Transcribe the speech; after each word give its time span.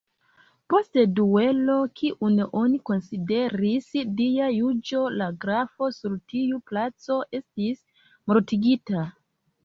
Post 0.73 0.95
duelo, 1.17 1.73
kiun 1.99 2.37
oni 2.61 2.79
konsideris 2.89 3.89
Dia 4.21 4.47
juĝo, 4.53 5.01
la 5.19 5.27
grafo 5.43 5.89
sur 5.97 6.15
tiu 6.33 6.57
placo 6.71 7.19
estis 7.41 7.85
mortigita. 8.33 9.05